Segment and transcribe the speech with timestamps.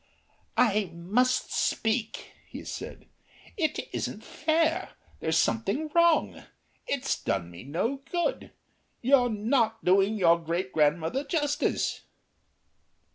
[0.57, 3.05] "I must speak," he said.
[3.55, 4.93] "It isn't fair.
[5.19, 6.41] There's something wrong.
[6.87, 8.49] It's done me no good.
[9.03, 12.01] You're not doing your great grandmother justice."